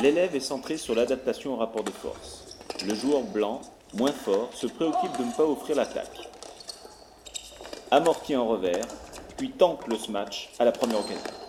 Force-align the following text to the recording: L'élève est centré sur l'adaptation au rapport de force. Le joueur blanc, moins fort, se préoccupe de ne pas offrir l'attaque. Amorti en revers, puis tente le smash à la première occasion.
L'élève 0.00 0.36
est 0.36 0.40
centré 0.40 0.76
sur 0.76 0.94
l'adaptation 0.94 1.54
au 1.54 1.56
rapport 1.56 1.82
de 1.82 1.90
force. 1.90 2.56
Le 2.86 2.94
joueur 2.94 3.22
blanc, 3.22 3.60
moins 3.94 4.12
fort, 4.12 4.50
se 4.54 4.68
préoccupe 4.68 5.18
de 5.18 5.24
ne 5.24 5.32
pas 5.32 5.44
offrir 5.44 5.74
l'attaque. 5.74 6.28
Amorti 7.90 8.36
en 8.36 8.46
revers, 8.46 8.86
puis 9.36 9.50
tente 9.50 9.88
le 9.88 9.96
smash 9.96 10.50
à 10.60 10.64
la 10.64 10.70
première 10.70 11.00
occasion. 11.00 11.47